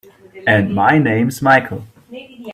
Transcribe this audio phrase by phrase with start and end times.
[0.47, 1.83] And my name's Michael.